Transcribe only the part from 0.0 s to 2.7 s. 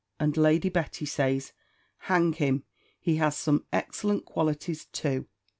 And Lady Betty says, "Hang him,